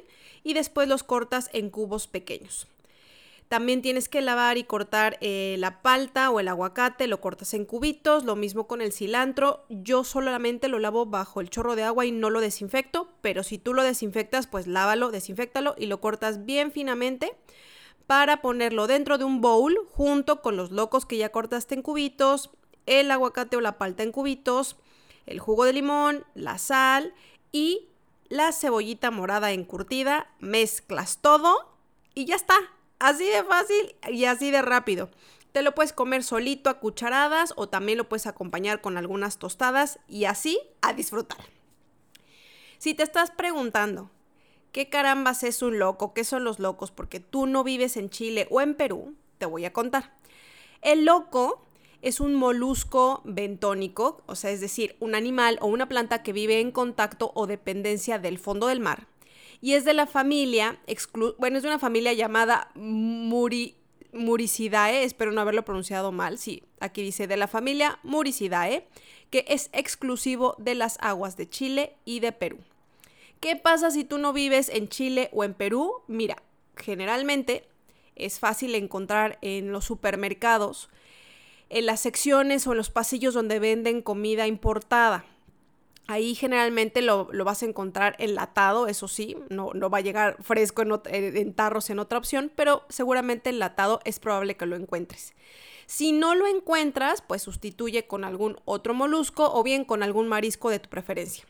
y 0.43 0.55
después 0.55 0.87
los 0.87 1.03
cortas 1.03 1.51
en 1.53 1.69
cubos 1.69 2.07
pequeños. 2.07 2.65
También 3.49 3.83
tienes 3.83 4.09
que 4.09 4.21
lavar 4.21 4.57
y 4.57 4.63
cortar 4.63 5.19
eh, 5.21 5.57
la 5.59 5.83
palta 5.83 6.31
o 6.31 6.39
el 6.39 6.47
aguacate, 6.47 7.05
lo 7.05 7.21
cortas 7.21 7.53
en 7.53 7.65
cubitos, 7.65 8.23
lo 8.23 8.35
mismo 8.35 8.65
con 8.65 8.81
el 8.81 8.91
cilantro. 8.91 9.65
Yo 9.69 10.03
solamente 10.03 10.67
lo 10.67 10.79
lavo 10.79 11.05
bajo 11.05 11.39
el 11.39 11.51
chorro 11.51 11.75
de 11.75 11.83
agua 11.83 12.07
y 12.07 12.11
no 12.11 12.31
lo 12.31 12.41
desinfecto, 12.41 13.09
pero 13.21 13.43
si 13.43 13.59
tú 13.59 13.75
lo 13.75 13.83
desinfectas, 13.83 14.47
pues 14.47 14.65
lávalo, 14.65 15.11
desinfectalo 15.11 15.75
y 15.77 15.85
lo 15.85 16.01
cortas 16.01 16.43
bien 16.43 16.71
finamente 16.71 17.35
para 18.07 18.41
ponerlo 18.41 18.87
dentro 18.87 19.19
de 19.19 19.25
un 19.25 19.41
bowl 19.41 19.77
junto 19.91 20.41
con 20.41 20.57
los 20.57 20.71
locos 20.71 21.05
que 21.05 21.17
ya 21.17 21.29
cortaste 21.29 21.75
en 21.75 21.83
cubitos, 21.83 22.49
el 22.85 23.11
aguacate 23.11 23.57
o 23.57 23.61
la 23.61 23.77
palta 23.77 24.03
en 24.03 24.11
cubitos, 24.11 24.77
el 25.25 25.39
jugo 25.39 25.65
de 25.65 25.73
limón, 25.73 26.25
la 26.35 26.57
sal 26.57 27.13
y 27.51 27.87
la 28.29 28.51
cebollita 28.51 29.11
morada 29.11 29.51
encurtida. 29.51 30.27
Mezclas 30.39 31.19
todo 31.21 31.69
y 32.13 32.25
ya 32.25 32.35
está. 32.35 32.55
Así 32.99 33.25
de 33.25 33.43
fácil 33.43 33.95
y 34.09 34.25
así 34.25 34.51
de 34.51 34.61
rápido. 34.61 35.09
Te 35.51 35.61
lo 35.61 35.75
puedes 35.75 35.93
comer 35.93 36.23
solito 36.23 36.69
a 36.69 36.79
cucharadas 36.79 37.53
o 37.55 37.69
también 37.69 37.97
lo 37.97 38.09
puedes 38.09 38.27
acompañar 38.27 38.81
con 38.81 38.97
algunas 38.97 39.37
tostadas 39.37 39.99
y 40.07 40.25
así 40.25 40.59
a 40.81 40.93
disfrutar. 40.93 41.37
Si 42.79 42.93
te 42.93 43.03
estás 43.03 43.29
preguntando, 43.29 44.09
¿qué 44.71 44.89
carambas 44.89 45.43
es 45.43 45.61
un 45.61 45.79
loco? 45.79 46.13
¿Qué 46.13 46.23
son 46.23 46.43
los 46.43 46.59
locos? 46.59 46.91
Porque 46.91 47.19
tú 47.19 47.45
no 47.45 47.63
vives 47.63 47.97
en 47.97 48.09
Chile 48.09 48.47
o 48.49 48.61
en 48.61 48.73
Perú, 48.73 49.15
te 49.37 49.45
voy 49.45 49.65
a 49.65 49.73
contar. 49.73 50.15
El 50.81 51.05
loco 51.05 51.63
es 52.03 52.19
un 52.19 52.35
molusco 52.35 53.21
bentónico, 53.25 54.21
o 54.27 54.35
sea, 54.35 54.51
es 54.51 54.61
decir, 54.61 54.95
un 54.99 55.15
animal 55.15 55.57
o 55.61 55.67
una 55.67 55.89
planta 55.89 56.21
que 56.21 56.33
vive 56.33 56.59
en 56.59 56.71
contacto 56.71 57.31
o 57.33 57.47
dependencia 57.47 58.19
del 58.19 58.37
fondo 58.37 58.67
del 58.67 58.79
mar 58.79 59.07
y 59.63 59.75
es 59.75 59.85
de 59.85 59.93
la 59.93 60.07
familia, 60.07 60.77
bueno, 61.37 61.55
es 61.55 61.63
de 61.63 61.69
una 61.69 61.79
familia 61.79 62.11
llamada 62.11 62.69
Muri 62.75 63.77
Muricidae, 64.11 65.05
espero 65.05 65.31
no 65.31 65.39
haberlo 65.39 65.63
pronunciado 65.63 66.11
mal, 66.11 66.37
sí, 66.37 66.63
aquí 66.81 67.01
dice 67.01 67.27
de 67.27 67.37
la 67.37 67.47
familia 67.47 67.97
Muricidae, 68.03 68.85
que 69.29 69.45
es 69.47 69.69
exclusivo 69.71 70.55
de 70.59 70.75
las 70.75 70.97
aguas 70.99 71.37
de 71.37 71.49
Chile 71.49 71.95
y 72.03 72.19
de 72.19 72.33
Perú. 72.33 72.57
¿Qué 73.39 73.55
pasa 73.55 73.89
si 73.89 74.03
tú 74.03 74.17
no 74.17 74.33
vives 74.33 74.67
en 74.67 74.89
Chile 74.89 75.29
o 75.31 75.45
en 75.45 75.53
Perú? 75.53 76.03
Mira, 76.07 76.43
generalmente 76.75 77.65
es 78.17 78.39
fácil 78.39 78.75
encontrar 78.75 79.39
en 79.41 79.71
los 79.71 79.85
supermercados, 79.85 80.89
en 81.73 81.85
las 81.85 81.99
secciones 81.99 82.65
o 82.67 82.71
en 82.71 82.77
los 82.77 82.89
pasillos 82.89 83.33
donde 83.33 83.59
venden 83.59 84.01
comida 84.01 84.47
importada. 84.47 85.25
Ahí 86.07 86.35
generalmente 86.35 87.01
lo, 87.01 87.27
vas 87.45 87.63
a 87.63 87.65
encontrar 87.65 88.15
enlatado, 88.19 88.87
eso 88.87 89.07
sí, 89.07 89.37
no, 89.49 89.71
no 89.73 89.89
va 89.89 89.99
a 89.99 90.01
llegar 90.01 90.37
fresco 90.43 90.81
en, 90.81 90.91
en, 91.37 91.53
tarros 91.53 91.89
en 91.89 91.99
otra 91.99 92.17
opción, 92.17 92.51
pero 92.55 92.83
seguramente 92.89 93.49
enlatado 93.49 94.01
es 94.03 94.19
probable 94.19 94.57
que 94.57 94.65
lo 94.65 94.75
encuentres. 94.75 95.33
Si 95.85 96.11
no 96.11 96.35
lo 96.35 96.47
encuentras, 96.47 97.21
pues 97.21 97.41
sustituye 97.41 98.05
con 98.05 98.25
algún 98.25 98.57
otro 98.65 98.93
molusco 98.93 99.53
o 99.53 99.63
bien 99.63 99.85
con 99.85 100.03
algún 100.03 100.27
marisco 100.27 100.69
de 100.69 100.79
tu 100.79 100.89
preferencia. 100.89 101.45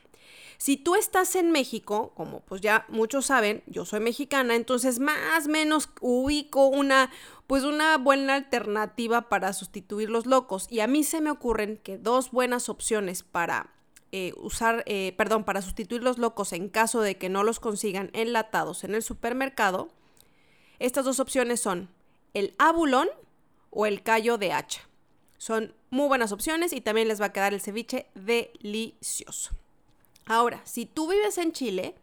Si 0.58 0.76
tú 0.76 0.94
estás 0.94 1.34
en 1.36 1.50
México, 1.50 2.12
como 2.14 2.40
pues 2.40 2.60
ya 2.60 2.86
muchos 2.88 3.26
saben, 3.26 3.62
yo 3.66 3.84
soy 3.84 4.00
mexicana, 4.00 4.54
entonces 4.54 4.98
más 4.98 5.46
o 5.46 5.50
menos 5.50 5.90
ubico 6.00 6.66
una 6.66 7.10
pues 7.46 7.64
una 7.64 7.98
buena 7.98 8.34
alternativa 8.34 9.28
para 9.28 9.52
sustituir 9.52 10.08
los 10.08 10.26
locos 10.26 10.66
y 10.70 10.80
a 10.80 10.86
mí 10.86 11.04
se 11.04 11.20
me 11.20 11.30
ocurren 11.30 11.76
que 11.76 11.98
dos 11.98 12.30
buenas 12.30 12.68
opciones 12.68 13.22
para 13.22 13.70
eh, 14.12 14.32
usar, 14.36 14.84
eh, 14.86 15.12
perdón, 15.16 15.44
para 15.44 15.60
sustituir 15.60 16.02
los 16.02 16.18
locos 16.18 16.52
en 16.52 16.68
caso 16.68 17.00
de 17.00 17.16
que 17.18 17.28
no 17.28 17.42
los 17.42 17.60
consigan 17.60 18.10
enlatados 18.12 18.84
en 18.84 18.94
el 18.94 19.02
supermercado, 19.02 19.88
estas 20.78 21.04
dos 21.04 21.20
opciones 21.20 21.60
son 21.60 21.90
el 22.32 22.54
abulón 22.58 23.08
o 23.70 23.86
el 23.86 24.02
callo 24.02 24.38
de 24.38 24.52
hacha. 24.52 24.82
Son 25.36 25.74
muy 25.90 26.06
buenas 26.08 26.32
opciones 26.32 26.72
y 26.72 26.80
también 26.80 27.08
les 27.08 27.20
va 27.20 27.26
a 27.26 27.32
quedar 27.32 27.52
el 27.54 27.60
ceviche 27.60 28.06
delicioso. 28.14 29.50
Ahora, 30.26 30.60
si 30.64 30.86
tú 30.86 31.10
vives 31.10 31.38
en 31.38 31.52
Chile, 31.52 31.94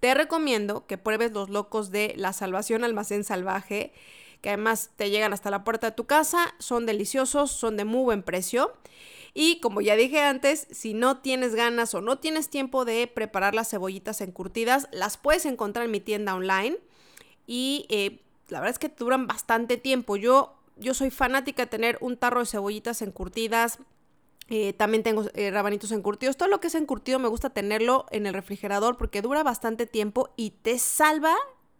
te 0.00 0.14
recomiendo 0.14 0.86
que 0.86 0.98
pruebes 0.98 1.32
los 1.32 1.50
locos 1.50 1.90
de 1.90 2.14
la 2.16 2.32
Salvación 2.32 2.84
Almacén 2.84 3.24
Salvaje, 3.24 3.92
que 4.40 4.50
además 4.50 4.90
te 4.96 5.10
llegan 5.10 5.32
hasta 5.32 5.50
la 5.50 5.64
puerta 5.64 5.88
de 5.88 5.96
tu 5.96 6.04
casa, 6.04 6.54
son 6.58 6.86
deliciosos, 6.86 7.50
son 7.50 7.76
de 7.76 7.84
muy 7.84 8.04
buen 8.04 8.22
precio. 8.22 8.74
Y 9.34 9.60
como 9.60 9.80
ya 9.80 9.96
dije 9.96 10.20
antes, 10.20 10.66
si 10.70 10.94
no 10.94 11.18
tienes 11.18 11.54
ganas 11.54 11.94
o 11.94 12.00
no 12.00 12.18
tienes 12.18 12.48
tiempo 12.48 12.84
de 12.84 13.06
preparar 13.06 13.54
las 13.54 13.68
cebollitas 13.68 14.20
encurtidas, 14.20 14.88
las 14.92 15.16
puedes 15.16 15.44
encontrar 15.44 15.84
en 15.86 15.90
mi 15.90 16.00
tienda 16.00 16.34
online. 16.34 16.78
Y 17.46 17.86
eh, 17.88 18.20
la 18.48 18.60
verdad 18.60 18.72
es 18.72 18.78
que 18.78 18.88
duran 18.88 19.26
bastante 19.26 19.76
tiempo. 19.76 20.16
Yo, 20.16 20.54
yo 20.76 20.94
soy 20.94 21.10
fanática 21.10 21.64
de 21.64 21.70
tener 21.70 21.98
un 22.00 22.16
tarro 22.16 22.40
de 22.40 22.46
cebollitas 22.46 23.02
encurtidas. 23.02 23.78
Eh, 24.48 24.72
también 24.74 25.02
tengo 25.02 25.24
eh, 25.34 25.50
rabanitos 25.50 25.92
encurtidos. 25.92 26.36
Todo 26.36 26.48
lo 26.48 26.60
que 26.60 26.68
es 26.68 26.74
encurtido 26.74 27.18
me 27.18 27.28
gusta 27.28 27.50
tenerlo 27.50 28.06
en 28.10 28.26
el 28.26 28.34
refrigerador 28.34 28.96
porque 28.96 29.22
dura 29.22 29.42
bastante 29.42 29.86
tiempo 29.86 30.30
y 30.36 30.50
te 30.50 30.78
salva 30.78 31.34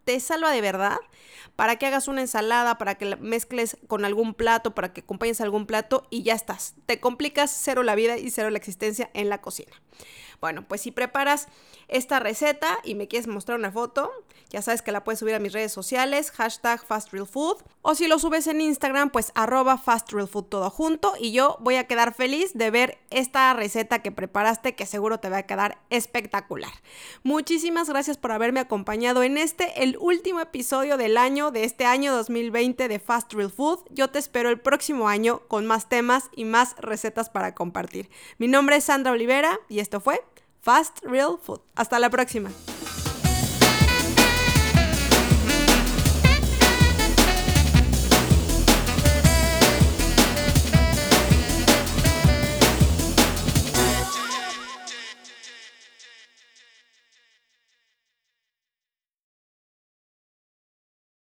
te 0.06 0.20
salva 0.20 0.52
de 0.52 0.60
verdad 0.62 0.98
para 1.56 1.76
que 1.76 1.86
hagas 1.86 2.06
una 2.06 2.20
ensalada, 2.20 2.78
para 2.78 2.94
que 2.94 3.06
la 3.06 3.16
mezcles 3.16 3.76
con 3.88 4.04
algún 4.04 4.34
plato, 4.34 4.74
para 4.74 4.92
que 4.92 5.00
acompañes 5.00 5.40
algún 5.40 5.66
plato 5.66 6.06
y 6.10 6.22
ya 6.22 6.34
estás. 6.34 6.74
Te 6.86 7.00
complicas 7.00 7.50
cero 7.50 7.82
la 7.82 7.94
vida 7.94 8.16
y 8.16 8.30
cero 8.30 8.50
la 8.50 8.58
existencia 8.58 9.10
en 9.14 9.28
la 9.28 9.40
cocina. 9.40 9.72
Bueno, 10.40 10.66
pues 10.68 10.82
si 10.82 10.90
preparas 10.90 11.48
esta 11.88 12.20
receta 12.20 12.78
y 12.84 12.94
me 12.94 13.08
quieres 13.08 13.26
mostrar 13.26 13.58
una 13.58 13.72
foto, 13.72 14.12
ya 14.50 14.62
sabes 14.62 14.82
que 14.82 14.92
la 14.92 15.02
puedes 15.02 15.18
subir 15.18 15.34
a 15.34 15.38
mis 15.38 15.52
redes 15.52 15.72
sociales, 15.72 16.30
hashtag 16.30 16.84
FastRealFood, 16.84 17.62
o 17.82 17.94
si 17.94 18.06
lo 18.06 18.18
subes 18.18 18.46
en 18.46 18.60
Instagram, 18.60 19.10
pues 19.10 19.32
arroba 19.34 19.78
FastRealFood 19.78 20.44
todo 20.44 20.70
junto 20.70 21.14
y 21.18 21.32
yo 21.32 21.56
voy 21.60 21.76
a 21.76 21.86
quedar 21.86 22.14
feliz 22.14 22.52
de 22.54 22.70
ver 22.70 22.98
esta 23.10 23.52
receta 23.54 24.02
que 24.02 24.12
preparaste 24.12 24.74
que 24.74 24.86
seguro 24.86 25.18
te 25.20 25.30
va 25.30 25.38
a 25.38 25.46
quedar 25.46 25.78
espectacular. 25.90 26.72
Muchísimas 27.22 27.88
gracias 27.88 28.18
por 28.18 28.32
haberme 28.32 28.60
acompañado 28.60 29.22
en 29.22 29.38
este, 29.38 29.82
último 29.98 30.40
episodio 30.40 30.96
del 30.96 31.16
año, 31.16 31.50
de 31.50 31.64
este 31.64 31.86
año 31.86 32.14
2020 32.14 32.88
de 32.88 32.98
Fast 32.98 33.32
Real 33.32 33.50
Food. 33.50 33.80
Yo 33.90 34.08
te 34.08 34.18
espero 34.18 34.50
el 34.50 34.60
próximo 34.60 35.08
año 35.08 35.40
con 35.48 35.66
más 35.66 35.88
temas 35.88 36.30
y 36.34 36.44
más 36.44 36.76
recetas 36.78 37.30
para 37.30 37.54
compartir. 37.54 38.10
Mi 38.38 38.48
nombre 38.48 38.76
es 38.76 38.84
Sandra 38.84 39.12
Olivera 39.12 39.58
y 39.68 39.80
esto 39.80 40.00
fue 40.00 40.22
Fast 40.60 40.98
Real 41.04 41.38
Food. 41.42 41.60
Hasta 41.74 41.98
la 41.98 42.10
próxima. 42.10 42.50